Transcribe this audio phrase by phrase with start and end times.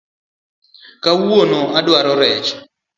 [1.03, 2.49] Kawuono adwaro rech